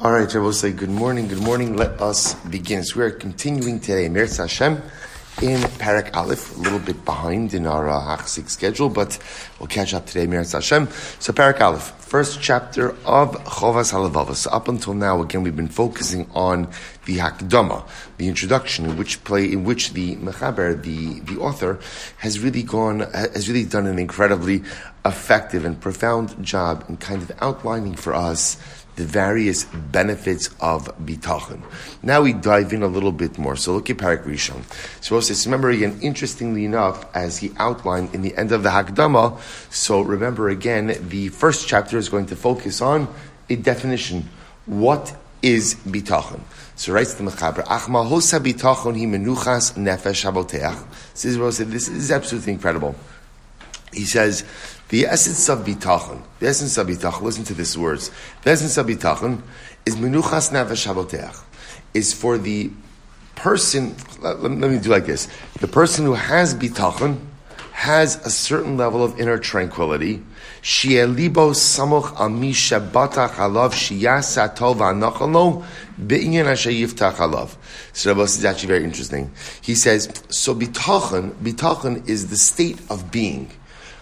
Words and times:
All 0.00 0.12
right, 0.12 0.32
I 0.32 0.38
will 0.38 0.52
say 0.52 0.70
good 0.70 0.90
morning, 0.90 1.26
good 1.26 1.42
morning. 1.42 1.76
Let 1.76 2.00
us 2.00 2.34
begin. 2.34 2.84
So 2.84 3.00
we 3.00 3.06
are 3.06 3.10
continuing 3.10 3.80
today, 3.80 4.08
Meretz 4.08 4.38
Hashem, 4.38 4.74
in 5.42 5.60
Parak 5.80 6.14
Aleph, 6.14 6.56
a 6.56 6.60
little 6.60 6.78
bit 6.78 7.04
behind 7.04 7.52
in 7.52 7.66
our 7.66 7.88
uh, 7.88 8.16
Hachzek 8.16 8.48
schedule, 8.48 8.90
but 8.90 9.18
we'll 9.58 9.66
catch 9.66 9.94
up 9.94 10.06
today, 10.06 10.28
Meretz 10.28 10.52
Hashem. 10.52 10.86
So 11.18 11.32
Parak 11.32 11.60
Aleph, 11.60 11.82
first 11.98 12.40
chapter 12.40 12.90
of 13.04 13.34
Chovos 13.42 13.92
Halevavos. 13.92 14.36
So 14.36 14.50
up 14.52 14.68
until 14.68 14.94
now, 14.94 15.20
again, 15.20 15.42
we've 15.42 15.56
been 15.56 15.66
focusing 15.66 16.30
on 16.32 16.68
the 17.06 17.16
Hakdama, 17.16 17.84
the 18.18 18.28
introduction, 18.28 18.84
in 18.84 18.96
which 18.96 19.24
play, 19.24 19.52
in 19.52 19.64
which 19.64 19.94
the 19.94 20.14
Mechaber, 20.14 20.80
the, 20.80 21.18
the 21.20 21.40
author, 21.40 21.80
has 22.18 22.38
really 22.38 22.62
gone, 22.62 23.00
has 23.00 23.48
really 23.48 23.64
done 23.64 23.88
an 23.88 23.98
incredibly 23.98 24.62
effective 25.04 25.64
and 25.64 25.80
profound 25.80 26.40
job 26.44 26.84
in 26.88 26.98
kind 26.98 27.20
of 27.20 27.32
outlining 27.40 27.96
for 27.96 28.14
us 28.14 28.58
the 28.98 29.04
various 29.04 29.64
benefits 29.64 30.50
of 30.60 30.88
bitachon. 31.06 31.62
Now 32.02 32.22
we 32.22 32.32
dive 32.32 32.72
in 32.72 32.82
a 32.82 32.88
little 32.88 33.12
bit 33.12 33.38
more. 33.38 33.54
So 33.54 33.72
look 33.74 33.88
at 33.88 33.96
Parak 33.96 34.24
Rishon. 34.24 34.64
So 35.00 35.14
also 35.14 35.32
remember 35.48 35.70
again, 35.70 35.98
interestingly 36.02 36.64
enough, 36.64 37.06
as 37.14 37.38
he 37.38 37.52
outlined 37.58 38.12
in 38.12 38.22
the 38.22 38.36
end 38.36 38.50
of 38.50 38.64
the 38.64 38.70
Hakdama, 38.70 39.40
so 39.72 40.00
remember 40.00 40.48
again, 40.48 40.96
the 41.08 41.28
first 41.28 41.68
chapter 41.68 41.96
is 41.96 42.08
going 42.08 42.26
to 42.26 42.36
focus 42.36 42.82
on 42.82 43.06
a 43.48 43.54
definition. 43.54 44.28
What 44.66 45.16
is 45.42 45.76
bitachon? 45.76 46.40
So 46.74 46.92
writes 46.92 47.14
the 47.14 47.22
Mechaber, 47.22 47.64
Achma 47.64 48.04
hosa 48.04 48.40
bitachon 48.40 48.98
hi 48.98 49.06
menuchas 49.06 49.74
nefesh 49.78 50.24
haboteach. 50.26 50.76
This 51.70 51.88
is 51.88 52.10
absolutely 52.10 52.52
incredible. 52.52 52.96
He 53.92 54.04
says, 54.04 54.44
the 54.88 55.06
essence 55.06 55.48
of 55.48 55.60
bitachon, 55.60 56.22
the 56.40 56.48
essence 56.48 56.78
of 56.78 56.86
bitachon, 56.86 57.22
listen 57.22 57.44
to 57.44 57.54
these 57.54 57.76
words. 57.76 58.10
The 58.42 58.50
essence 58.50 58.76
of 58.78 58.86
bitachon 58.86 59.42
is 59.84 59.96
menuchas 59.96 60.50
nefesh 60.50 60.86
haboteach, 60.86 61.42
is 61.92 62.12
for 62.12 62.38
the 62.38 62.70
person, 63.34 63.94
let, 64.20 64.40
let, 64.40 64.70
me 64.70 64.78
do 64.78 64.90
like 64.90 65.06
this. 65.06 65.28
The 65.60 65.68
person 65.68 66.04
who 66.04 66.14
has 66.14 66.54
bitachon 66.54 67.20
has 67.72 68.16
a 68.26 68.30
certain 68.30 68.76
level 68.76 69.04
of 69.04 69.20
inner 69.20 69.38
tranquility. 69.38 70.22
Shielibo 70.62 71.52
samuch 71.52 72.18
ami 72.18 72.52
shabatach 72.52 73.34
alav 73.34 73.72
shiyasa 73.72 74.56
tov 74.56 74.78
anachalo 74.78 75.64
be'inyan 76.04 76.46
ashayiftach 76.46 77.16
alav. 77.16 77.56
So 77.92 78.10
Rabbi 78.10 78.22
is 78.22 78.44
actually 78.44 78.68
very 78.68 78.84
interesting. 78.84 79.30
He 79.60 79.74
says, 79.74 80.10
so 80.30 80.54
bitachon, 80.54 81.32
bitachon 81.34 82.08
is 82.08 82.30
the 82.30 82.36
state 82.36 82.80
of 82.90 83.12
being 83.12 83.50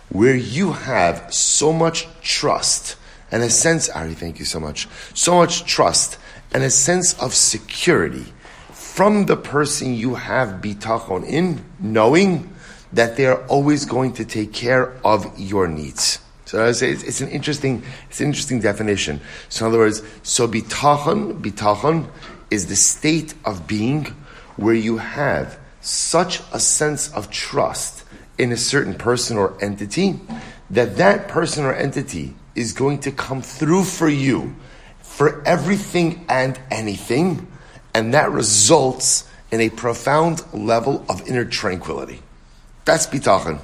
where 0.08 0.36
you 0.36 0.72
have 0.72 1.32
so 1.32 1.72
much 1.72 2.06
trust 2.22 2.96
and 3.32 3.42
a 3.42 3.50
sense, 3.50 3.88
Ari, 3.88 4.14
thank 4.14 4.38
you 4.38 4.44
so 4.44 4.60
much, 4.60 4.88
so 5.14 5.34
much 5.34 5.64
trust 5.64 6.18
and 6.52 6.62
a 6.62 6.70
sense 6.70 7.20
of 7.20 7.34
security 7.34 8.32
from 8.72 9.26
the 9.26 9.36
person 9.36 9.94
you 9.94 10.14
have 10.14 10.62
bitachon 10.62 11.26
in, 11.26 11.64
knowing 11.80 12.54
that 12.92 13.16
they 13.16 13.26
are 13.26 13.44
always 13.46 13.84
going 13.84 14.12
to 14.14 14.24
take 14.24 14.52
care 14.52 14.96
of 15.04 15.38
your 15.38 15.66
needs. 15.66 16.20
So 16.46 16.64
I 16.64 16.72
say 16.72 16.92
it's, 16.92 17.02
it's, 17.02 17.20
an 17.20 17.28
interesting, 17.28 17.82
it's 18.08 18.20
an 18.20 18.28
interesting 18.28 18.60
definition. 18.60 19.20
So 19.48 19.66
in 19.66 19.72
other 19.72 19.78
words, 19.78 20.02
so 20.22 20.46
bitachon, 20.46 21.42
bitachon 21.42 22.08
is 22.50 22.68
the 22.68 22.76
state 22.76 23.34
of 23.44 23.66
being 23.66 24.04
where 24.56 24.74
you 24.74 24.98
have 24.98 25.58
such 25.80 26.40
a 26.52 26.60
sense 26.60 27.12
of 27.12 27.30
trust 27.30 28.04
in 28.38 28.52
a 28.52 28.56
certain 28.56 28.94
person 28.94 29.36
or 29.36 29.56
entity, 29.60 30.20
that 30.70 30.96
that 30.96 31.28
person 31.28 31.64
or 31.64 31.72
entity 31.74 32.34
is 32.54 32.72
going 32.72 32.98
to 33.00 33.12
come 33.12 33.42
through 33.42 33.84
for 33.84 34.08
you 34.08 34.54
for 35.00 35.42
everything 35.46 36.26
and 36.28 36.58
anything, 36.70 37.46
and 37.94 38.12
that 38.12 38.30
results 38.30 39.28
in 39.50 39.60
a 39.60 39.70
profound 39.70 40.42
level 40.52 41.04
of 41.08 41.26
inner 41.26 41.44
tranquility. 41.44 42.20
That's 42.84 43.06
bitachon. 43.06 43.60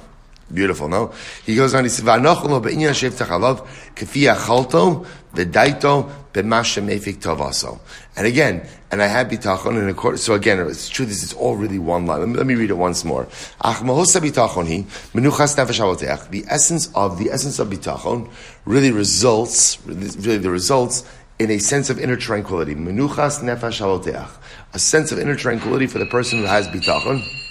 Beautiful, 0.51 0.87
no? 0.87 1.13
He 1.45 1.55
goes 1.55 1.73
on, 1.73 1.83
he 1.83 1.89
says, 1.89 2.05
V'anocholo 2.05 2.61
be'inyan 2.61 2.91
shev 2.91 3.11
techalav, 3.11 3.65
k'fi 3.95 4.33
achalto, 4.33 5.05
v'daito, 5.33 6.11
b'mashem 6.33 6.93
efik 6.93 7.17
tovaso. 7.17 7.79
And 8.15 8.27
again, 8.27 8.67
and 8.91 9.01
I 9.01 9.07
have 9.07 9.27
bitachon, 9.27 9.79
and 9.79 9.89
according, 9.89 10.17
so 10.17 10.33
again, 10.33 10.59
it's 10.59 10.89
true, 10.89 11.05
this 11.05 11.23
is 11.23 11.33
all 11.33 11.55
really 11.55 11.79
one 11.79 12.05
line. 12.05 12.19
Let 12.19 12.29
me, 12.29 12.35
let 12.35 12.45
me 12.45 12.55
read 12.55 12.69
it 12.69 12.77
once 12.77 13.03
more. 13.03 13.27
Ach 13.61 13.77
mahosa 13.77 14.21
bitachon 14.21 14.67
hi, 14.67 14.83
menuchas 15.13 15.55
nefesh 15.55 16.29
The 16.29 16.43
essence 16.47 16.91
of, 16.93 17.17
the 17.17 17.31
essence 17.31 17.57
of 17.59 17.69
bitachon 17.69 18.29
really 18.65 18.91
results, 18.91 19.83
really 19.87 20.37
the 20.37 20.51
results 20.51 21.09
in 21.39 21.49
a 21.49 21.57
sense 21.57 21.89
of 21.89 21.99
inner 21.99 22.17
tranquility. 22.17 22.75
Menuchas 22.75 23.41
nefesh 23.41 24.29
A 24.73 24.79
sense 24.79 25.11
of 25.11 25.19
inner 25.19 25.35
tranquility 25.35 25.87
for 25.87 25.99
the 25.99 26.05
person 26.05 26.39
who 26.39 26.45
has 26.45 26.67
bitachon. 26.67 27.42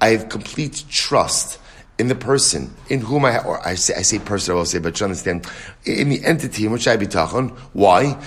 I 0.00 0.08
have 0.08 0.28
complete 0.28 0.84
trust 0.90 1.58
in 1.98 2.08
the 2.08 2.14
person 2.14 2.74
in 2.88 3.00
whom 3.00 3.24
I, 3.24 3.42
or 3.44 3.66
I 3.66 3.74
say, 3.74 3.94
I 3.94 4.02
say 4.02 4.18
person, 4.18 4.52
I 4.52 4.56
will 4.56 4.64
say, 4.64 4.78
but 4.78 4.98
you 4.98 5.04
understand, 5.04 5.46
in 5.84 6.08
the 6.08 6.24
entity 6.24 6.66
in 6.66 6.72
which 6.72 6.88
I 6.88 6.96
bitachon. 6.96 7.50
Why? 7.72 8.18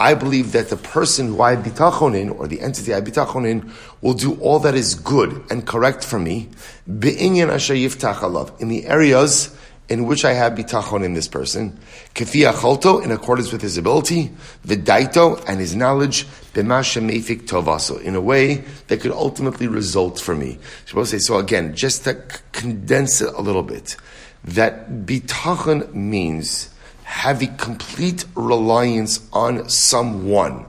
I 0.00 0.14
believe 0.14 0.52
that 0.52 0.68
the 0.68 0.76
person 0.76 1.28
who 1.28 1.42
I 1.42 1.56
bitachon 1.56 2.18
in, 2.18 2.30
or 2.30 2.46
the 2.46 2.60
entity 2.60 2.94
I 2.94 3.00
bitachon 3.00 3.48
in, 3.48 3.72
will 4.00 4.14
do 4.14 4.34
all 4.40 4.58
that 4.60 4.74
is 4.74 4.94
good 4.94 5.42
and 5.50 5.66
correct 5.66 6.04
for 6.04 6.18
me, 6.18 6.48
in 6.86 8.68
the 8.68 8.86
areas 8.86 9.57
in 9.88 10.04
which 10.04 10.24
I 10.24 10.34
have 10.34 10.52
bitachon 10.52 11.02
in 11.02 11.14
this 11.14 11.28
person, 11.28 11.78
kefi 12.14 12.50
acholto, 12.50 13.02
in 13.02 13.10
accordance 13.10 13.52
with 13.52 13.62
his 13.62 13.78
ability, 13.78 14.30
vidaito, 14.66 15.42
and 15.48 15.58
his 15.60 15.74
knowledge, 15.74 16.26
b'masha 16.52 17.00
tovaso, 17.46 18.00
in 18.02 18.14
a 18.14 18.20
way 18.20 18.64
that 18.88 19.00
could 19.00 19.12
ultimately 19.12 19.66
result 19.66 20.20
for 20.20 20.34
me. 20.34 20.58
So 20.86 21.38
again, 21.38 21.74
just 21.74 22.04
to 22.04 22.22
condense 22.52 23.22
it 23.22 23.32
a 23.34 23.40
little 23.40 23.62
bit, 23.62 23.96
that 24.44 24.90
bitachon 25.06 25.94
means 25.94 26.68
having 27.04 27.56
complete 27.56 28.26
reliance 28.34 29.26
on 29.32 29.68
someone, 29.70 30.66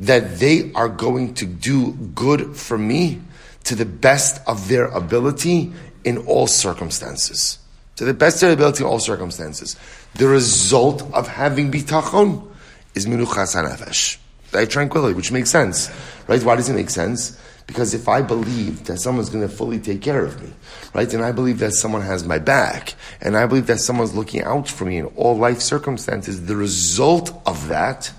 that 0.00 0.40
they 0.40 0.72
are 0.72 0.88
going 0.88 1.34
to 1.34 1.46
do 1.46 1.92
good 1.92 2.56
for 2.56 2.76
me 2.76 3.20
to 3.62 3.76
the 3.76 3.84
best 3.84 4.40
of 4.48 4.68
their 4.68 4.86
ability 4.86 5.72
in 6.04 6.18
all 6.18 6.48
circumstances 6.48 7.58
to 7.96 8.04
the 8.04 8.14
best 8.14 8.42
of 8.42 8.50
ability 8.50 8.84
in 8.84 8.88
all 8.88 8.98
circumstances. 8.98 9.76
The 10.14 10.28
result 10.28 11.02
of 11.12 11.28
having 11.28 11.70
bitachon 11.72 12.46
is 12.94 13.06
minuchas 13.06 13.54
hanefesh, 13.54 14.18
right? 14.52 14.68
Tranquility, 14.68 15.14
which 15.14 15.32
makes 15.32 15.50
sense, 15.50 15.90
right? 16.28 16.42
Why 16.42 16.56
does 16.56 16.68
it 16.68 16.74
make 16.74 16.90
sense? 16.90 17.40
Because 17.66 17.94
if 17.94 18.08
I 18.08 18.22
believe 18.22 18.84
that 18.84 18.98
someone's 18.98 19.28
going 19.28 19.46
to 19.46 19.52
fully 19.52 19.80
take 19.80 20.00
care 20.00 20.24
of 20.24 20.40
me, 20.40 20.52
right, 20.94 21.12
and 21.12 21.24
I 21.24 21.32
believe 21.32 21.58
that 21.58 21.72
someone 21.72 22.02
has 22.02 22.24
my 22.24 22.38
back, 22.38 22.94
and 23.20 23.36
I 23.36 23.46
believe 23.46 23.66
that 23.66 23.80
someone's 23.80 24.14
looking 24.14 24.42
out 24.42 24.68
for 24.68 24.84
me 24.84 24.98
in 24.98 25.06
all 25.16 25.36
life 25.36 25.60
circumstances, 25.60 26.46
the 26.46 26.54
result 26.54 27.42
of 27.44 27.66
that 27.68 28.12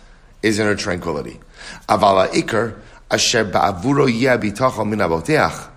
is 0.43 0.59
inner 0.59 0.75
tranquility. 0.75 1.39
Avala 1.87 2.27
ikar 2.29 2.77
asher 3.09 3.45
ba'avuro 3.45 4.07
yeh 4.07 4.37
bitachon 4.37 4.89
min 4.89 4.99
avoteach 4.99 5.69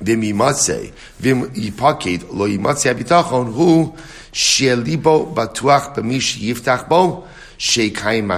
vim 0.00 0.20
vim 0.20 1.50
yipakid, 1.50 2.26
lo 2.32 2.48
yimatze 2.48 2.92
habitachon, 2.92 3.52
hu 3.52 3.94
shelibo 4.32 5.34
batuach 5.34 5.94
b'mish 5.94 6.38
yiftach 6.38 6.88
bo, 6.88 7.26
sheikayim. 7.58 8.28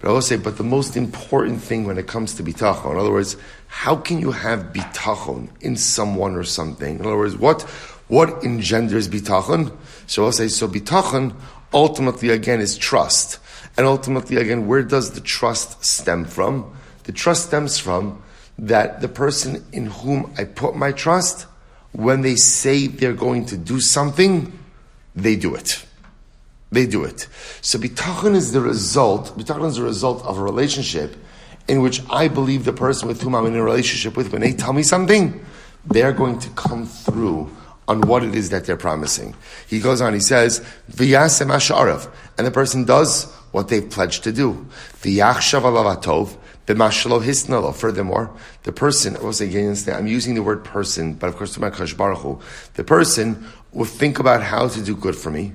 But 0.00 0.08
I 0.08 0.12
will 0.12 0.22
say, 0.22 0.36
but 0.36 0.58
the 0.58 0.64
most 0.64 0.96
important 0.96 1.62
thing 1.62 1.84
when 1.84 1.98
it 1.98 2.06
comes 2.06 2.34
to 2.34 2.42
bitachon, 2.42 2.92
in 2.92 2.98
other 2.98 3.12
words, 3.12 3.36
how 3.68 3.96
can 3.96 4.18
you 4.20 4.32
have 4.32 4.72
bitachon 4.72 5.48
in 5.60 5.76
someone 5.76 6.34
or 6.34 6.44
something? 6.44 6.98
In 6.98 7.06
other 7.06 7.16
words, 7.16 7.36
what, 7.36 7.62
what 8.08 8.44
engenders 8.44 9.08
bitachon? 9.08 9.74
So 10.06 10.24
I'll 10.24 10.32
say, 10.32 10.48
so 10.48 10.68
bitachon 10.68 11.34
ultimately 11.72 12.28
again 12.28 12.60
is 12.60 12.76
trust. 12.76 13.38
And 13.76 13.86
ultimately 13.86 14.36
again, 14.36 14.66
where 14.66 14.82
does 14.82 15.12
the 15.12 15.20
trust 15.20 15.84
stem 15.84 16.24
from? 16.24 16.74
The 17.04 17.12
trust 17.12 17.46
stems 17.46 17.78
from 17.78 18.22
that 18.58 19.00
the 19.00 19.08
person 19.08 19.64
in 19.72 19.86
whom 19.86 20.32
I 20.38 20.44
put 20.44 20.76
my 20.76 20.92
trust, 20.92 21.46
when 21.92 22.22
they 22.22 22.36
say 22.36 22.86
they're 22.86 23.12
going 23.12 23.46
to 23.46 23.56
do 23.56 23.80
something, 23.80 24.52
they 25.14 25.36
do 25.36 25.54
it. 25.54 25.84
They 26.72 26.86
do 26.86 27.04
it. 27.04 27.28
So 27.60 27.78
bitachon 27.78 28.34
is 28.34 28.52
the 28.52 28.60
result, 28.60 29.36
bitachon 29.38 29.68
is 29.68 29.76
the 29.76 29.84
result 29.84 30.24
of 30.24 30.38
a 30.38 30.42
relationship 30.42 31.16
in 31.68 31.82
which 31.82 32.02
I 32.10 32.28
believe 32.28 32.64
the 32.64 32.72
person 32.72 33.08
with 33.08 33.20
whom 33.22 33.34
I'm 33.34 33.46
in 33.46 33.56
a 33.56 33.62
relationship 33.62 34.16
with, 34.16 34.32
when 34.32 34.40
they 34.40 34.52
tell 34.52 34.72
me 34.72 34.82
something, 34.82 35.44
they're 35.84 36.12
going 36.12 36.38
to 36.40 36.50
come 36.50 36.86
through 36.86 37.50
on 37.88 38.00
what 38.02 38.24
it 38.24 38.34
is 38.34 38.50
that 38.50 38.64
they're 38.64 38.76
promising. 38.76 39.34
He 39.68 39.80
goes 39.80 40.00
on, 40.00 40.12
he 40.12 40.20
says, 40.20 40.60
V'yasem 40.90 42.10
and 42.36 42.46
the 42.46 42.50
person 42.50 42.84
does 42.84 43.32
what 43.52 43.68
they've 43.68 43.88
pledged 43.88 44.24
to 44.24 44.32
do. 44.32 44.66
V'yachshav 45.02 45.62
alavatov. 45.62 46.36
Furthermore, 46.66 48.30
the 48.64 48.72
person, 48.72 49.16
I 49.16 49.20
was 49.20 49.40
against 49.40 49.88
I'm 49.88 50.06
using 50.08 50.34
the 50.34 50.42
word 50.42 50.64
person, 50.64 51.14
but 51.14 51.28
of 51.28 51.36
course, 51.36 51.54
to 51.54 51.60
my 51.60 51.70
Baruch 51.70 52.18
Hu, 52.18 52.40
the 52.74 52.82
person 52.82 53.46
will 53.72 53.84
think 53.84 54.18
about 54.18 54.42
how 54.42 54.66
to 54.68 54.82
do 54.82 54.96
good 54.96 55.14
for 55.14 55.30
me, 55.30 55.52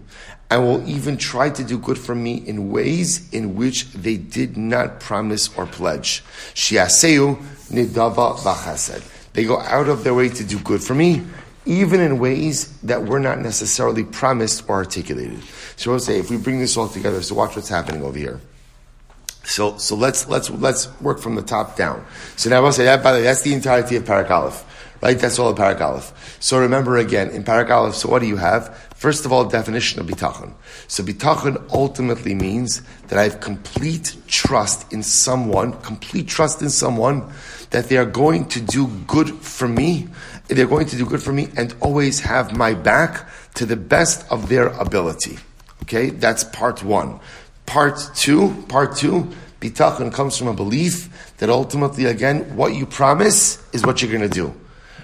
and 0.50 0.64
will 0.64 0.88
even 0.88 1.18
try 1.18 1.50
to 1.50 1.64
do 1.64 1.78
good 1.78 1.98
for 1.98 2.16
me 2.16 2.36
in 2.36 2.72
ways 2.72 3.30
in 3.34 3.56
which 3.56 3.92
they 3.92 4.18
did 4.18 4.56
not 4.58 5.00
promise 5.00 5.50
or 5.58 5.66
pledge. 5.66 6.24
Shiaseu 6.54 7.38
nidava 7.70 8.38
v'chesed. 8.38 9.34
They 9.34 9.44
go 9.46 9.60
out 9.60 9.90
of 9.90 10.04
their 10.04 10.14
way 10.14 10.30
to 10.30 10.44
do 10.44 10.60
good 10.60 10.84
for 10.84 10.94
me, 10.94 11.24
even 11.66 12.00
in 12.02 12.20
ways 12.20 12.78
that 12.84 13.04
were 13.04 13.20
not 13.20 13.40
necessarily 13.40 14.04
promised 14.04 14.70
or 14.70 14.76
articulated. 14.76 15.42
So 15.76 15.92
we'll 15.92 16.00
say, 16.00 16.20
if 16.20 16.30
we 16.30 16.38
bring 16.38 16.60
this 16.60 16.76
all 16.78 16.88
together, 16.88 17.22
so 17.22 17.36
watch 17.36 17.56
what's 17.56 17.70
happening 17.70 18.04
over 18.04 18.18
here. 18.18 18.40
So, 19.44 19.78
so 19.78 19.96
let's, 19.96 20.28
let's, 20.28 20.50
let's 20.50 20.88
work 21.02 21.20
from 21.20 21.36
the 21.36 21.42
top 21.42 21.76
down. 21.76 22.06
So 22.36 22.50
now 22.50 22.64
I'll 22.64 22.72
say 22.72 22.86
that, 22.86 23.04
by 23.04 23.12
the 23.12 23.18
way, 23.20 23.24
that's 23.24 23.42
the 23.42 23.54
entirety 23.54 23.96
of 23.96 24.04
Parak 24.04 24.30
Aleph. 24.30 24.66
Right? 25.02 25.18
That's 25.18 25.40
all 25.40 25.50
of 25.50 25.58
Parak 25.58 25.82
Aleph. 25.82 26.38
So 26.40 26.60
remember 26.60 26.98
again, 26.98 27.32
in 27.32 27.44
Parak 27.44 27.72
Aleph, 27.72 27.96
so 27.96 28.08
what 28.08 28.20
do 28.20 28.28
you 28.28 28.38
have? 28.38 28.78
First 28.96 29.26
of 29.26 29.32
all, 29.32 29.46
definition 29.46 30.00
of 30.00 30.06
bitachon. 30.06 30.54
So 30.88 31.04
bitachon 31.04 31.68
ultimately 31.74 32.36
means 32.36 32.84
that 33.08 33.18
I 33.18 33.24
have 33.24 33.40
complete 33.40 34.16
trust 34.28 34.94
in 34.94 35.02
someone, 35.02 35.74
complete 35.82 36.28
trust 36.28 36.62
in 36.62 36.70
someone 36.70 37.34
that 37.72 37.90
they 37.90 37.98
are 37.98 38.06
going 38.06 38.48
to 38.50 38.62
do 38.62 38.88
good 39.08 39.30
for 39.30 39.68
me. 39.68 40.08
They're 40.50 40.68
going 40.68 40.86
to 40.88 40.98
do 40.98 41.08
good 41.08 41.24
for 41.24 41.34
me 41.34 41.50
and 41.58 41.74
always 41.82 42.20
have 42.20 42.56
my 42.56 42.76
back 42.76 43.28
to 43.56 43.66
the 43.66 43.76
best 43.76 44.32
of 44.32 44.50
their 44.50 44.68
ability. 44.68 45.40
Okay? 45.82 46.12
That's 46.12 46.44
part 46.44 46.84
one. 46.84 47.20
Part 47.72 48.02
two, 48.16 48.66
part 48.68 48.98
two, 48.98 49.30
bitachon 49.62 50.12
comes 50.12 50.38
from 50.38 50.50
a 50.50 50.54
belief 50.54 51.08
that 51.38 51.50
ultimately, 51.50 52.04
again, 52.04 52.58
what 52.58 52.74
you 52.74 52.86
promise 52.86 53.66
is 53.72 53.86
what 53.86 54.02
you're 54.02 54.12
going 54.12 54.30
to 54.30 54.36
do. 54.44 54.54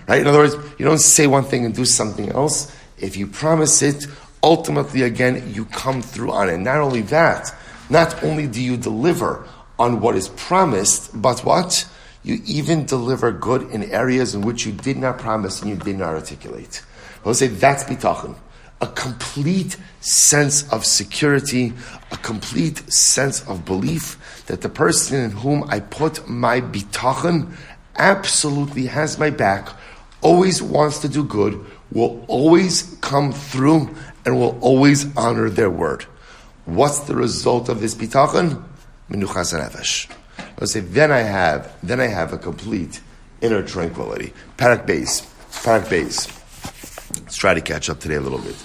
Right? 0.05 0.19
In 0.19 0.27
other 0.27 0.39
words, 0.39 0.55
you 0.77 0.83
don't 0.83 0.97
say 0.97 1.27
one 1.27 1.45
thing 1.45 1.63
and 1.63 1.73
do 1.73 1.85
something 1.85 2.29
else. 2.33 2.75
If 2.97 3.15
you 3.15 3.25
promise 3.25 3.81
it, 3.81 4.07
ultimately, 4.43 5.03
again, 5.03 5.49
you 5.53 5.63
come 5.63 6.01
through 6.01 6.33
on 6.33 6.49
it. 6.49 6.57
Not 6.57 6.79
only 6.79 7.03
that, 7.03 7.55
not 7.89 8.21
only 8.21 8.47
do 8.47 8.61
you 8.61 8.75
deliver 8.75 9.47
on 9.79 10.01
what 10.01 10.17
is 10.17 10.27
promised, 10.27 11.21
but 11.21 11.45
what? 11.45 11.87
You 12.23 12.41
even 12.45 12.85
deliver 12.85 13.31
good 13.31 13.71
in 13.71 13.91
areas 13.91 14.35
in 14.35 14.41
which 14.41 14.65
you 14.65 14.73
did 14.73 14.97
not 14.97 15.19
promise 15.19 15.61
and 15.61 15.69
you 15.69 15.77
did 15.77 15.97
not 15.97 16.15
articulate. 16.15 16.83
I 17.23 17.27
will 17.29 17.33
say 17.33 17.47
that's 17.47 17.85
bitachon 17.85 18.35
a 18.81 18.87
complete 18.87 19.77
sense 20.01 20.71
of 20.71 20.85
security, 20.85 21.73
a 22.11 22.17
complete 22.17 22.91
sense 22.91 23.47
of 23.47 23.65
belief 23.65 24.43
that 24.47 24.61
the 24.61 24.69
person 24.69 25.19
in 25.19 25.31
whom 25.31 25.63
I 25.69 25.79
put 25.79 26.27
my 26.27 26.61
bitachon 26.61 27.55
absolutely 27.97 28.85
has 28.85 29.17
my 29.17 29.29
back, 29.29 29.69
always 30.21 30.61
wants 30.61 30.99
to 30.99 31.09
do 31.09 31.23
good, 31.23 31.63
will 31.91 32.23
always 32.27 32.97
come 33.01 33.31
through, 33.31 33.95
and 34.25 34.37
will 34.37 34.57
always 34.61 35.15
honor 35.15 35.49
their 35.49 35.69
word. 35.69 36.03
What's 36.65 36.99
the 37.01 37.15
result 37.15 37.69
of 37.69 37.79
this 37.79 37.95
bitachon? 37.95 38.63
Menuchas 39.09 39.57
nefesh. 39.57 40.11
Let's 40.59 40.73
say 40.73 40.81
then 40.81 41.11
I 41.11 41.19
have 41.19 41.73
then 41.81 41.99
I 41.99 42.07
have 42.07 42.33
a 42.33 42.37
complete 42.37 42.99
inner 43.41 43.63
tranquility. 43.63 44.33
Parak 44.57 44.85
base, 44.85 45.21
parak 45.51 45.89
base. 45.89 46.36
Let's 47.37 47.41
try 47.43 47.53
to 47.53 47.61
catch 47.61 47.87
up 47.91 47.99
today 47.99 48.15
a 48.15 48.19
little 48.19 48.39
bit. 48.39 48.55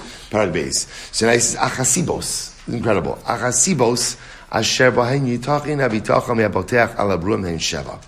Base. 0.50 0.86
So 1.12 1.26
now 1.26 1.32
he 1.32 1.40
says, 1.40 1.60
Achasibos. 1.60 2.54
Incredible. 2.72 3.16
Achasibos, 3.24 4.18
asher 4.50 4.90
bahen 4.90 5.26
yitachin 5.26 5.86
abitacham 5.86 6.40
yaboteach 6.40 6.96
alabrum 6.96 7.44
hen 7.44 7.58
sheva. 7.58 8.02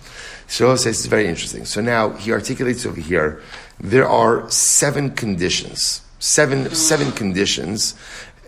So 0.47 0.75
says 0.75 0.97
it's 0.97 1.05
very 1.05 1.27
interesting. 1.27 1.65
So 1.65 1.81
now 1.81 2.13
he 2.13 2.31
articulates 2.31 2.83
over 2.87 2.99
here, 2.99 3.43
there 3.79 4.09
are 4.09 4.49
seven 4.49 5.11
conditions, 5.11 6.01
seven, 6.17 6.73
seven 6.73 7.11
conditions 7.11 7.93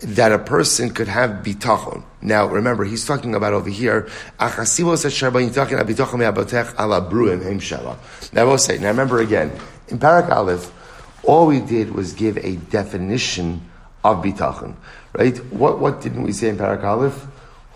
that 0.02 0.32
a 0.32 0.40
person 0.40 0.90
could 0.90 1.06
have 1.06 1.44
bitachon. 1.44 2.02
Now, 2.20 2.46
remember, 2.46 2.84
he's 2.84 3.06
talking 3.06 3.36
about 3.36 3.52
over 3.52 3.70
here. 3.70 4.08
Now, 4.40 4.48
I 4.48 4.56
will 8.42 8.58
say, 8.58 8.78
now 8.78 8.88
remember 8.88 9.20
again, 9.20 9.52
in 9.86 10.00
Parak 10.00 10.30
Aleph, 10.30 10.72
all 11.28 11.46
we 11.46 11.60
did 11.60 11.90
was 11.90 12.14
give 12.14 12.38
a 12.38 12.56
definition 12.56 13.60
of 14.02 14.24
bitachon, 14.24 14.74
right? 15.12 15.36
What, 15.52 15.78
what 15.78 16.00
didn't 16.00 16.22
we 16.22 16.32
say 16.32 16.48
in 16.48 16.56
Parak 16.56 16.82
Aleph? 16.82 17.26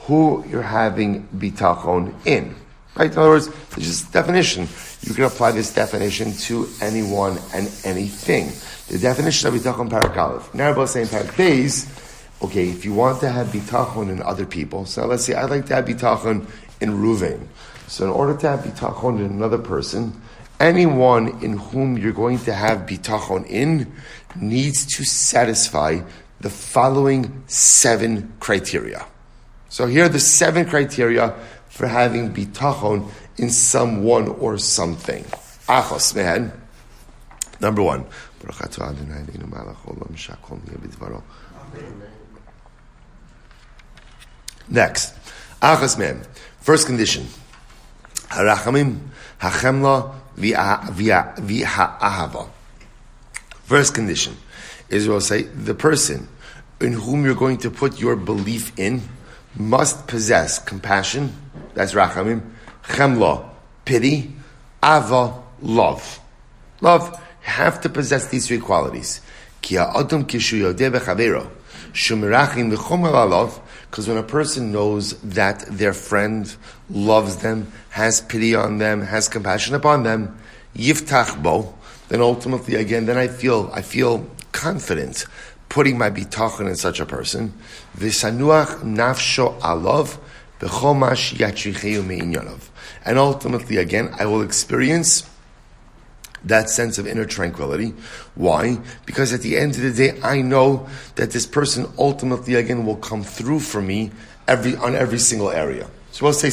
Who 0.08 0.42
you're 0.48 0.62
having 0.62 1.28
bitachon 1.28 2.14
in, 2.26 2.56
right? 2.96 3.12
In 3.12 3.18
other 3.18 3.28
words, 3.28 3.48
it's 3.76 3.86
just 3.86 4.12
definition. 4.12 4.66
You 5.02 5.12
can 5.12 5.24
apply 5.24 5.52
this 5.52 5.72
definition 5.72 6.32
to 6.48 6.66
anyone 6.80 7.38
and 7.52 7.70
anything. 7.84 8.50
The 8.88 8.98
definition 8.98 9.48
of 9.48 9.54
bitachon 9.54 9.90
Parak 9.90 10.16
Aleph. 10.16 10.54
Now 10.54 10.74
we're 10.74 10.86
saying 10.86 11.08
Parak 11.08 11.98
okay, 12.40 12.70
if 12.70 12.86
you 12.86 12.94
want 12.94 13.20
to 13.20 13.28
have 13.28 13.48
bitachon 13.48 14.08
in 14.08 14.22
other 14.22 14.46
people, 14.46 14.86
so 14.86 15.06
let's 15.06 15.26
say 15.26 15.34
I'd 15.34 15.50
like 15.50 15.66
to 15.66 15.74
have 15.74 15.84
bitachon 15.84 16.46
in 16.80 16.92
Ruvain. 16.92 17.46
So 17.86 18.04
in 18.04 18.10
order 18.10 18.34
to 18.34 18.48
have 18.48 18.60
bitachon 18.60 19.18
in 19.18 19.26
another 19.26 19.58
person, 19.58 20.18
anyone 20.62 21.42
in 21.42 21.58
whom 21.58 21.98
you're 21.98 22.12
going 22.12 22.38
to 22.38 22.54
have 22.54 22.86
bitachon 22.86 23.44
in 23.48 23.92
needs 24.36 24.86
to 24.86 25.04
satisfy 25.04 26.00
the 26.40 26.48
following 26.48 27.42
seven 27.48 28.32
criteria. 28.38 29.04
So 29.68 29.86
here 29.86 30.04
are 30.04 30.08
the 30.08 30.20
seven 30.20 30.64
criteria 30.64 31.34
for 31.68 31.88
having 31.88 32.32
bitachon 32.32 33.10
in 33.38 33.50
someone 33.50 34.28
or 34.28 34.56
something. 34.58 35.24
Achos, 35.66 36.14
man. 36.14 36.52
Number 37.60 37.82
one. 37.82 38.06
Next. 44.68 45.14
Achos, 45.60 45.98
man. 45.98 46.22
First 46.60 46.86
condition. 46.86 47.26
Harachamim, 48.28 48.98
hachemla, 49.40 50.14
ahava. 50.36 52.48
First 53.64 53.94
condition 53.94 54.36
Israel 54.88 55.20
say 55.20 55.42
the 55.42 55.74
person 55.74 56.28
in 56.80 56.92
whom 56.92 57.24
you're 57.24 57.34
going 57.34 57.58
to 57.58 57.70
put 57.70 57.98
your 57.98 58.16
belief 58.16 58.78
in 58.78 59.02
must 59.56 60.06
possess 60.06 60.58
compassion, 60.58 61.34
that's 61.74 61.94
rachamim, 61.94 62.42
chemla, 62.84 63.48
pity, 63.84 64.32
ava, 64.82 65.34
love. 65.60 66.20
Love 66.80 67.20
have 67.42 67.80
to 67.80 67.88
possess 67.88 68.28
these 68.28 68.46
three 68.46 68.58
qualities. 68.58 69.20
Ki 69.60 69.76
kishu 69.76 70.60
yodeh 70.60 70.90
bechavero, 70.90 71.48
shumirachim 71.92 72.74
alav, 72.76 73.60
because 73.92 74.08
when 74.08 74.16
a 74.16 74.22
person 74.22 74.72
knows 74.72 75.20
that 75.20 75.66
their 75.68 75.92
friend 75.92 76.56
loves 76.88 77.36
them, 77.42 77.70
has 77.90 78.22
pity 78.22 78.54
on 78.54 78.78
them, 78.78 79.02
has 79.02 79.28
compassion 79.28 79.74
upon 79.74 80.02
them, 80.02 80.34
yiftach 80.74 81.42
bo, 81.42 81.74
then 82.08 82.22
ultimately 82.22 82.74
again, 82.76 83.04
then 83.04 83.18
I 83.18 83.28
feel, 83.28 83.70
I 83.74 83.82
feel 83.82 84.26
confident 84.52 85.26
putting 85.68 85.98
my 85.98 86.08
bitachon 86.08 86.68
in 86.68 86.76
such 86.76 87.00
a 87.00 87.04
person. 87.04 87.52
V'sanuach 87.94 88.80
nafsho 88.80 89.60
alav 89.60 90.16
b'chomash 90.58 91.34
yatricheu 91.34 92.02
me'inyanov. 92.02 92.70
And 93.04 93.18
ultimately 93.18 93.76
again, 93.76 94.14
I 94.18 94.24
will 94.24 94.40
experience 94.40 95.28
that 96.44 96.68
sense 96.68 96.98
of 96.98 97.06
inner 97.06 97.24
tranquility. 97.24 97.94
Why? 98.34 98.78
Because 99.06 99.32
at 99.32 99.42
the 99.42 99.56
end 99.56 99.76
of 99.76 99.82
the 99.82 99.92
day, 99.92 100.20
I 100.22 100.42
know 100.42 100.88
that 101.16 101.30
this 101.30 101.46
person 101.46 101.86
ultimately 101.98 102.54
again 102.54 102.84
will 102.84 102.96
come 102.96 103.22
through 103.22 103.60
for 103.60 103.80
me 103.80 104.10
every 104.48 104.76
on 104.76 104.94
every 104.94 105.18
single 105.18 105.50
area. 105.50 105.88
So 106.10 106.24
we'll 106.24 106.34
say 106.34 106.50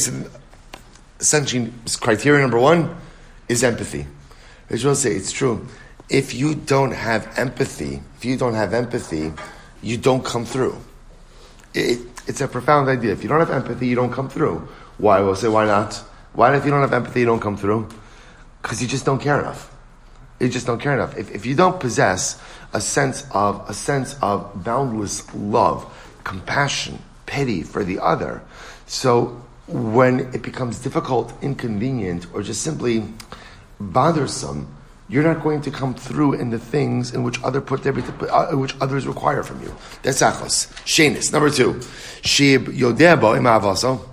essentially 1.18 1.72
criteria 2.00 2.40
number 2.40 2.58
one 2.58 2.96
is 3.48 3.64
empathy. 3.64 4.06
I 4.70 4.74
will 4.84 4.94
say 4.94 5.12
it's 5.12 5.32
true. 5.32 5.66
If 6.08 6.34
you 6.34 6.54
don't 6.54 6.92
have 6.92 7.38
empathy, 7.38 8.00
if 8.16 8.24
you 8.24 8.36
don't 8.36 8.54
have 8.54 8.74
empathy, 8.74 9.32
you 9.82 9.96
don't 9.96 10.24
come 10.24 10.44
through. 10.44 10.76
It, 11.74 12.00
it's 12.26 12.40
a 12.40 12.48
profound 12.48 12.88
idea. 12.88 13.12
If 13.12 13.22
you 13.22 13.28
don't 13.28 13.40
have 13.40 13.50
empathy, 13.50 13.86
you 13.86 13.96
don't 13.96 14.12
come 14.12 14.28
through. 14.28 14.68
Why? 14.98 15.20
We'll 15.20 15.36
say, 15.36 15.48
why 15.48 15.66
not? 15.66 15.94
Why, 16.32 16.54
if 16.56 16.64
you 16.64 16.70
don't 16.70 16.80
have 16.80 16.92
empathy, 16.92 17.20
you 17.20 17.26
don't 17.26 17.40
come 17.40 17.56
through? 17.56 17.88
Because 18.60 18.82
you 18.82 18.88
just 18.88 19.04
don't 19.04 19.20
care 19.20 19.40
enough 19.40 19.69
you 20.40 20.48
just 20.48 20.66
don't 20.66 20.80
care 20.80 20.94
enough. 20.94 21.16
If, 21.16 21.30
if 21.30 21.46
you 21.46 21.54
don't 21.54 21.78
possess 21.78 22.40
a 22.72 22.80
sense 22.80 23.26
of 23.32 23.68
a 23.68 23.74
sense 23.74 24.16
of 24.22 24.64
boundless 24.64 25.32
love, 25.34 25.86
compassion, 26.24 26.98
pity 27.26 27.62
for 27.62 27.84
the 27.84 27.98
other, 28.00 28.42
so 28.86 29.40
when 29.68 30.20
it 30.34 30.42
becomes 30.42 30.80
difficult, 30.80 31.32
inconvenient, 31.42 32.26
or 32.34 32.42
just 32.42 32.62
simply 32.62 33.04
bothersome, 33.78 34.66
you're 35.08 35.24
not 35.24 35.42
going 35.42 35.60
to 35.62 35.70
come 35.70 35.94
through 35.94 36.34
in 36.34 36.50
the 36.50 36.58
things 36.58 37.12
in 37.12 37.22
which 37.22 37.42
other 37.42 37.60
put 37.60 37.82
their, 37.82 37.92
uh, 37.92 38.56
which 38.56 38.74
others 38.80 39.06
require 39.06 39.42
from 39.42 39.62
you. 39.62 39.74
That's 40.02 40.22
achos. 40.22 40.68
Shenis. 40.84 41.32
Number 41.32 41.50
two, 41.50 41.74
shib 42.22 42.66
yodebo 42.66 43.36
imavaso. 43.38 44.06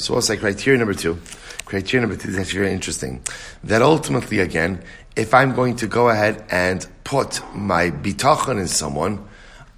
So 0.00 0.14
what's 0.14 0.28
like 0.30 0.40
criteria 0.40 0.78
number 0.78 0.94
two? 0.94 1.18
Criteria 1.64 2.06
number 2.06 2.20
two 2.20 2.28
is 2.28 2.38
actually 2.38 2.60
very 2.60 2.72
interesting. 2.72 3.22
That 3.64 3.82
ultimately, 3.82 4.40
again, 4.40 4.82
if 5.16 5.32
I'm 5.32 5.54
going 5.54 5.76
to 5.76 5.86
go 5.86 6.08
ahead 6.08 6.44
and 6.50 6.86
put 7.04 7.40
my 7.54 7.90
bitachon 7.90 8.60
in 8.60 8.68
someone, 8.68 9.26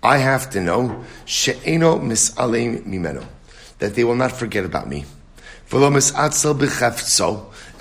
I 0.03 0.19
have 0.19 0.51
to 0.51 0.61
know 0.61 1.05
she'eno 1.25 1.99
misalim 1.99 2.87
mimeno 2.87 3.25
that 3.79 3.95
they 3.95 4.05
will 4.05 4.17
not 4.17 4.33
forget 4.33 4.65
about 4.65 4.89
me. 4.89 5.05
And 5.73 6.01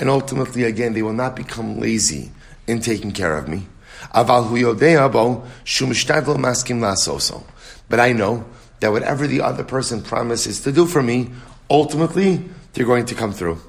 ultimately, 0.10 0.64
again, 0.64 0.94
they 0.94 1.02
will 1.02 1.14
not 1.14 1.36
become 1.36 1.80
lazy 1.80 2.32
in 2.68 2.82
taking 2.82 3.12
care 3.12 3.38
of 3.38 3.48
me. 3.48 3.68
But 4.14 4.30
I 8.00 8.14
know 8.14 8.46
that 8.80 8.92
whatever 8.92 9.28
the 9.28 9.42
other 9.42 9.64
person 9.64 10.02
promises 10.02 10.62
to 10.62 10.72
do 10.72 10.86
for 10.86 11.04
me, 11.04 11.32
ultimately, 11.70 12.44
they're 12.74 12.86
going 12.86 13.06
to 13.06 13.16
come 13.16 13.32
through. 13.32 13.62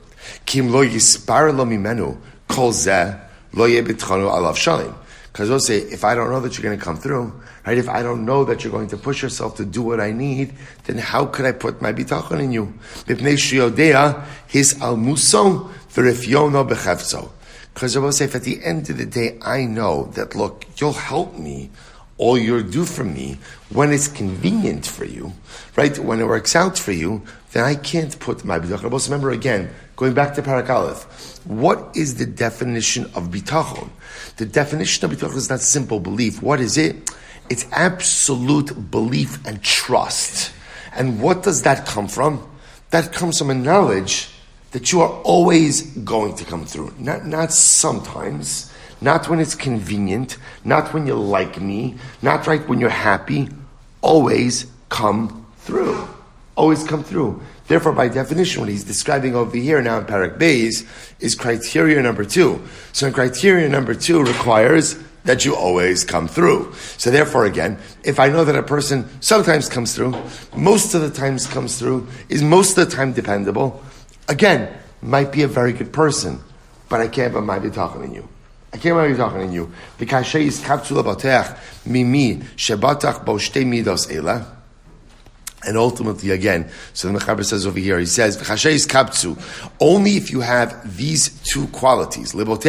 Because 5.36 5.50
we'll 5.50 5.60
say, 5.60 5.78
if 5.78 6.02
I 6.02 6.14
don't 6.14 6.30
know 6.30 6.40
that 6.40 6.56
you're 6.56 6.62
going 6.62 6.78
to 6.78 6.84
come 6.84 6.96
through, 6.96 7.30
right? 7.66 7.76
If 7.76 7.88
I 7.88 8.02
don't 8.02 8.24
know 8.24 8.44
that 8.44 8.64
you're 8.64 8.72
going 8.72 8.88
to 8.88 8.96
push 8.96 9.22
yourself 9.22 9.56
to 9.56 9.66
do 9.66 9.82
what 9.82 10.00
I 10.00 10.12
need, 10.12 10.54
then 10.84 10.98
how 10.98 11.26
could 11.26 11.44
I 11.44 11.52
put 11.52 11.82
my 11.82 11.92
bitachon 11.92 12.40
in 12.42 12.52
you? 12.52 12.72
his 14.46 14.74
v'rifyono 15.94 16.68
bechevzo. 16.68 17.30
Because 17.74 17.96
I 17.96 18.00
will 18.00 18.12
say, 18.12 18.24
if 18.24 18.34
at 18.34 18.44
the 18.44 18.64
end 18.64 18.88
of 18.88 18.96
the 18.96 19.04
day 19.04 19.38
I 19.42 19.66
know 19.66 20.04
that, 20.14 20.34
look, 20.34 20.64
you'll 20.78 20.94
help 20.94 21.36
me, 21.36 21.70
all 22.18 22.38
you'll 22.38 22.62
do 22.62 22.84
for 22.84 23.04
me 23.04 23.38
when 23.70 23.92
it's 23.92 24.08
convenient 24.08 24.86
for 24.86 25.04
you, 25.04 25.32
right? 25.76 25.98
When 25.98 26.20
it 26.20 26.26
works 26.26 26.56
out 26.56 26.78
for 26.78 26.92
you, 26.92 27.22
then 27.52 27.64
I 27.64 27.74
can't 27.74 28.18
put 28.18 28.44
my 28.44 28.58
bitachon. 28.58 29.04
Remember 29.04 29.30
again, 29.30 29.70
going 29.96 30.14
back 30.14 30.34
to 30.34 30.42
Parak 30.42 30.68
Aleph, 30.68 31.04
what 31.44 31.94
is 31.94 32.16
the 32.16 32.26
definition 32.26 33.04
of 33.14 33.30
bitachon? 33.30 33.90
The 34.36 34.46
definition 34.46 35.04
of 35.04 35.16
bitachon 35.16 35.36
is 35.36 35.50
not 35.50 35.60
simple 35.60 36.00
belief. 36.00 36.42
What 36.42 36.60
is 36.60 36.78
it? 36.78 37.10
It's 37.48 37.66
absolute 37.72 38.90
belief 38.90 39.44
and 39.46 39.62
trust. 39.62 40.52
And 40.94 41.20
what 41.20 41.42
does 41.42 41.62
that 41.62 41.86
come 41.86 42.08
from? 42.08 42.46
That 42.90 43.12
comes 43.12 43.38
from 43.38 43.50
a 43.50 43.54
knowledge 43.54 44.30
that 44.72 44.92
you 44.92 45.00
are 45.00 45.10
always 45.22 45.82
going 45.98 46.34
to 46.36 46.44
come 46.44 46.66
through. 46.66 46.94
Not, 46.98 47.26
not 47.26 47.52
sometimes, 47.52 48.72
not 49.00 49.28
when 49.28 49.40
it's 49.40 49.54
convenient, 49.54 50.38
not 50.64 50.92
when 50.94 51.06
you 51.06 51.14
like 51.14 51.60
me, 51.60 51.96
not 52.22 52.46
right 52.46 52.66
when 52.68 52.80
you're 52.80 52.90
happy. 52.90 53.48
Always 54.00 54.66
come 54.88 55.46
through. 55.58 56.08
Always 56.56 56.84
come 56.84 57.04
through. 57.04 57.42
Therefore, 57.68 57.92
by 57.92 58.08
definition, 58.08 58.62
what 58.62 58.70
he's 58.70 58.84
describing 58.84 59.34
over 59.34 59.56
here 59.56 59.82
now 59.82 59.98
in 59.98 60.04
Parak 60.04 60.38
Bays 60.38 60.86
is 61.20 61.34
criteria 61.34 62.00
number 62.00 62.24
two. 62.24 62.62
So, 62.92 63.10
criteria 63.10 63.68
number 63.68 63.94
two 63.94 64.22
requires 64.22 64.96
that 65.24 65.44
you 65.44 65.56
always 65.56 66.04
come 66.04 66.28
through. 66.28 66.72
So, 66.96 67.10
therefore, 67.10 67.44
again, 67.44 67.78
if 68.04 68.20
I 68.20 68.28
know 68.28 68.44
that 68.44 68.54
a 68.54 68.62
person 68.62 69.08
sometimes 69.20 69.68
comes 69.68 69.94
through, 69.94 70.14
most 70.56 70.94
of 70.94 71.00
the 71.00 71.10
times 71.10 71.46
comes 71.46 71.78
through, 71.78 72.06
is 72.28 72.42
most 72.42 72.78
of 72.78 72.88
the 72.88 72.96
time 72.96 73.12
dependable, 73.12 73.82
again, 74.28 74.72
might 75.02 75.32
be 75.32 75.42
a 75.42 75.48
very 75.48 75.72
good 75.72 75.92
person, 75.92 76.40
but 76.88 77.00
I 77.00 77.08
can't, 77.08 77.34
but 77.34 77.42
might 77.42 77.62
be 77.62 77.70
talking 77.70 78.04
in 78.04 78.14
you. 78.14 78.28
I 78.76 78.78
can't 78.78 79.10
be 79.10 79.16
talking 79.16 79.40
in 79.40 79.52
you. 79.52 79.72
Because 79.96 80.34
is 80.34 80.60
kapsula 80.60 81.02
batech 81.02 81.58
mimi 81.86 82.36
shebatach 82.56 83.24
bo 83.24 83.36
midos 83.36 84.14
elah. 84.14 84.52
And 85.64 85.78
ultimately, 85.78 86.30
again, 86.30 86.70
so 86.92 87.10
the 87.10 87.18
Mechaber 87.18 87.44
says 87.44 87.66
over 87.66 87.80
here, 87.80 87.98
he 87.98 88.06
says, 88.06 88.36
"V'chasheis 88.36 88.86
kaptzu." 88.86 89.36
Only 89.80 90.16
if 90.16 90.30
you 90.30 90.40
have 90.40 90.96
these 90.96 91.30
two 91.44 91.66
qualities. 91.68 92.32
Dahainu 92.32 92.60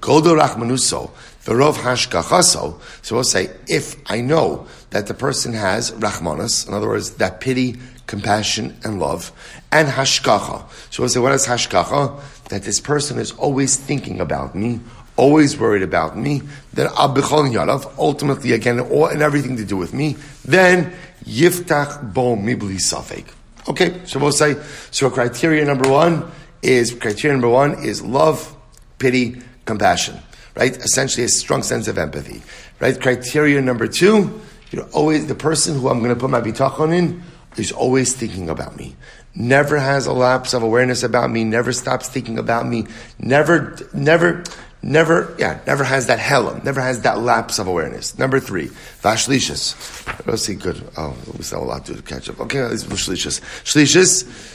godo 0.00 0.38
rachmanuso 0.38 1.10
v'rov 1.44 1.74
hashkachaso. 1.74 2.80
So 3.02 3.14
we'll 3.14 3.24
say, 3.24 3.50
if 3.68 3.96
I 4.10 4.20
know 4.20 4.66
that 4.90 5.06
the 5.06 5.14
person 5.14 5.52
has 5.54 5.92
rachmanas, 5.92 6.66
in 6.68 6.74
other 6.74 6.88
words, 6.88 7.12
that 7.12 7.40
pity, 7.40 7.78
compassion, 8.06 8.76
and 8.82 8.98
love, 8.98 9.32
and 9.72 9.88
hashkacha. 9.88 10.64
So 10.90 11.04
we'll 11.04 11.08
say, 11.08 11.20
what 11.20 11.32
is 11.32 11.46
hashkacha? 11.46 12.20
That 12.50 12.62
this 12.62 12.80
person 12.80 13.18
is 13.18 13.32
always 13.32 13.76
thinking 13.76 14.20
about 14.20 14.54
me, 14.54 14.80
always 15.16 15.58
worried 15.58 15.82
about 15.82 16.16
me, 16.16 16.42
then 16.72 16.88
Abbichol 16.88 17.50
Yadav, 17.52 17.92
ultimately 17.98 18.52
again, 18.52 18.78
all 18.78 19.06
and 19.06 19.22
everything 19.22 19.56
to 19.56 19.64
do 19.64 19.76
with 19.76 19.92
me, 19.92 20.16
then 20.44 20.92
Yiftach 21.24 22.14
Bo 22.14 22.36
Mibli 22.36 22.78
Safek. 22.78 23.26
Okay, 23.68 24.00
so 24.04 24.18
we'll 24.18 24.32
say, 24.32 24.56
so 24.90 25.10
criteria 25.10 25.64
number 25.64 25.88
one 25.90 26.30
is, 26.62 26.94
criteria 26.94 27.34
number 27.34 27.48
one 27.48 27.82
is 27.84 28.02
love, 28.02 28.56
pity, 28.98 29.40
compassion. 29.64 30.18
Right? 30.56 30.76
Essentially 30.76 31.24
a 31.24 31.28
strong 31.28 31.62
sense 31.62 31.86
of 31.86 31.98
empathy. 31.98 32.42
Right? 32.80 33.00
Criteria 33.00 33.60
number 33.60 33.86
two, 33.86 34.40
you're 34.70 34.88
always 34.90 35.26
the 35.26 35.34
person 35.34 35.78
who 35.78 35.88
I'm 35.88 35.98
going 35.98 36.14
to 36.14 36.20
put 36.20 36.30
my 36.30 36.40
bitachon 36.40 36.96
in 36.96 37.22
is 37.56 37.72
always 37.72 38.14
thinking 38.14 38.48
about 38.48 38.76
me 38.76 38.96
never 39.34 39.78
has 39.78 40.06
a 40.06 40.12
lapse 40.12 40.54
of 40.54 40.62
awareness 40.62 41.02
about 41.02 41.30
me, 41.30 41.44
never 41.44 41.72
stops 41.72 42.08
thinking 42.08 42.38
about 42.38 42.66
me, 42.66 42.86
never, 43.18 43.76
never, 43.92 44.44
never, 44.82 45.34
yeah, 45.38 45.60
never 45.66 45.84
has 45.84 46.06
that 46.06 46.18
helam, 46.18 46.64
never 46.64 46.80
has 46.80 47.02
that 47.02 47.18
lapse 47.18 47.58
of 47.58 47.66
awareness. 47.66 48.18
Number 48.18 48.40
three, 48.40 48.68
vashlishas. 49.02 50.26
Let's 50.26 50.44
see, 50.44 50.54
good. 50.54 50.82
Oh, 50.96 51.16
we 51.36 51.42
still 51.42 51.60
have 51.60 51.68
a 51.68 51.70
lot 51.70 51.86
to 51.86 52.02
catch 52.02 52.28
up. 52.28 52.40
Okay, 52.40 52.62
let's 52.62 52.82
do 52.82 52.94
shlishas. 52.96 53.40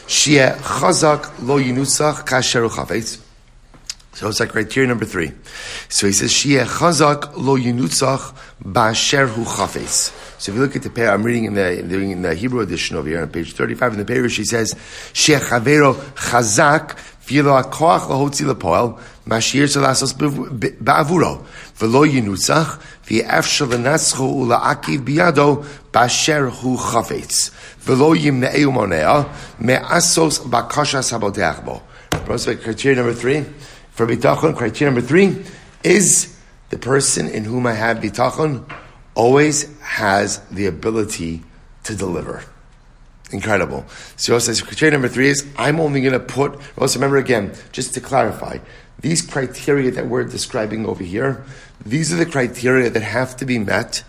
Shia 0.08 0.56
chazak 0.56 1.42
lo 1.42 1.60
yinusach 1.60 2.26
kasheru 2.26 2.70
chavetz. 2.70 3.22
So 4.14 4.30
it's 4.30 4.40
like 4.40 4.50
criteria 4.50 4.88
number 4.88 5.04
three. 5.04 5.34
So 5.90 6.08
he 6.08 6.14
says, 6.14 6.32
shia 6.32 6.66
chazak 6.66 7.34
lo 7.36 7.58
yinutzach 7.58 8.34
basher 8.64 9.28
hu 9.28 9.44
chafetz. 9.44 10.25
So 10.46 10.52
if 10.52 10.58
you 10.58 10.62
look 10.62 10.76
at 10.76 10.84
the 10.84 10.92
pair, 10.92 11.10
I'm 11.10 11.24
reading 11.24 11.46
in 11.46 11.56
the, 11.56 11.80
in 11.80 12.22
the 12.22 12.36
Hebrew 12.36 12.62
edition 12.62 12.98
over 12.98 13.10
here 13.10 13.20
on 13.20 13.30
page 13.30 13.54
35 13.54 13.94
in 13.94 13.98
the 13.98 14.06
Parish, 14.06 14.34
she 14.34 14.44
says, 14.46 14.76
shia 15.12 15.40
chavero 15.40 15.96
chazak 15.96 16.96
V'yelo 17.26 17.60
hakoach 17.60 18.02
lahotzi 18.02 18.46
lepoel, 18.46 19.00
mashir 19.26 19.66
shalasos 19.66 20.14
ba'avuro, 20.14 21.44
v'lo 21.80 22.08
yinutzach, 22.08 22.80
v'yefshel 23.08 23.70
v'natzcho 23.70 24.32
ula'akiv 24.46 25.00
biyado, 25.00 25.66
basher 25.92 26.50
hu 26.50 26.78
chafetz, 26.78 27.50
v'lo 27.84 28.16
yimne'eu 28.16 28.72
monea, 28.72 29.28
me'asos 29.60 30.38
bakashas 30.42 31.12
haboteach 31.18 31.66
bo. 31.66 31.82
Criteria 32.62 32.98
number 32.98 33.16
three, 33.16 33.44
for 33.90 34.06
bitachon, 34.06 34.56
criteria 34.56 34.94
number 34.94 35.08
three, 35.08 35.44
is 35.84 36.38
the 36.70 36.78
person 36.78 37.28
in 37.28 37.44
whom 37.44 37.66
I 37.66 37.74
have 37.74 37.98
bitachon 37.98 38.64
always 39.16 39.76
has 39.80 40.40
the 40.52 40.68
ability 40.68 41.42
to 41.84 41.96
deliver. 41.96 42.44
Incredible. 43.32 43.86
So 44.18 44.38
says 44.38 44.62
criteria 44.62 44.92
number 44.92 45.08
three 45.08 45.30
is 45.30 45.48
I'm 45.58 45.80
only 45.80 46.02
going 46.02 46.14
to 46.14 46.20
put. 46.20 46.60
Also, 46.78 47.00
remember 47.00 47.18
again, 47.18 47.54
just 47.72 47.94
to 47.96 48.02
clarify, 48.02 48.60
these 49.00 49.22
criteria 49.22 49.92
that 49.92 50.08
we're 50.08 50.24
describing 50.26 50.86
over 50.86 51.04
here, 51.04 51.44
these 51.86 52.14
are 52.14 52.18
the 52.18 52.26
criteria 52.26 52.90
that 52.90 53.02
have 53.02 53.36
to 53.38 53.46
be 53.46 53.58
met 53.58 54.04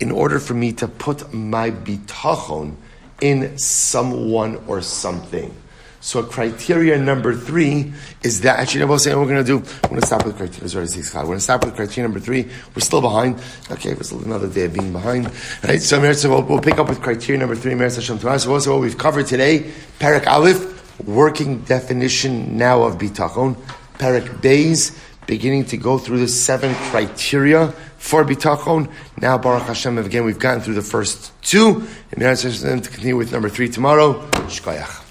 in 0.00 0.10
order 0.10 0.38
for 0.40 0.54
me 0.54 0.72
to 0.72 0.88
put 0.88 1.32
my 1.32 1.70
bitachon 1.70 2.76
in 3.20 3.56
someone 3.58 4.56
or 4.66 4.80
something. 4.80 5.54
So 6.02 6.24
criteria 6.24 6.98
number 6.98 7.32
three 7.32 7.92
is 8.24 8.40
that 8.40 8.58
actually 8.58 8.84
we'll 8.86 8.98
say 8.98 9.14
we're 9.14 9.24
going 9.24 9.36
to 9.36 9.44
do. 9.44 9.58
We're 9.58 9.88
going 9.88 10.00
to 10.00 10.06
stop 10.06 10.26
with 10.26 10.36
criteria. 10.36 10.64
We're 10.64 11.24
going 11.24 11.38
to 11.38 11.40
stop 11.40 11.64
with 11.64 11.76
criteria 11.76 12.02
number 12.02 12.18
three. 12.18 12.50
We're 12.74 12.80
still 12.80 13.00
behind. 13.00 13.40
Okay, 13.70 13.90
it's 13.90 14.10
another 14.10 14.48
day 14.48 14.64
of 14.64 14.74
being 14.74 14.92
behind. 14.92 15.26
Right. 15.62 15.80
So, 15.80 16.00
we'll, 16.00 16.42
we'll, 16.42 16.60
pick 16.60 16.78
up 16.78 16.88
with 16.88 17.00
criteria 17.00 17.38
number 17.38 17.54
three. 17.54 17.72
Meretz 17.74 17.94
Hashem. 17.94 18.18
So 18.18 18.52
also 18.52 18.72
what 18.72 18.80
we've 18.80 18.98
covered 18.98 19.28
today. 19.28 19.70
Parak 20.00 20.26
Aleph, 20.26 21.06
working 21.06 21.60
definition 21.60 22.58
now 22.58 22.82
of 22.82 22.98
bitachon. 22.98 23.54
Parak 23.98 24.42
Bays, 24.42 24.98
beginning 25.28 25.66
to 25.66 25.76
go 25.76 25.98
through 25.98 26.18
the 26.18 26.28
seven 26.28 26.74
criteria 26.90 27.68
for 27.98 28.24
bitachon. 28.24 28.90
Now 29.20 29.38
Baruch 29.38 29.68
Hashem 29.68 29.98
again 29.98 30.24
we've 30.24 30.40
gotten 30.40 30.62
through 30.62 30.74
the 30.74 30.82
first 30.82 31.30
two. 31.42 31.86
And 32.10 32.20
Meretz 32.20 32.42
Hashem 32.42 32.80
to 32.80 32.90
continue 32.90 33.16
with 33.16 33.30
number 33.30 33.48
three 33.48 33.68
tomorrow. 33.68 34.14
Shkoyach. 34.48 35.01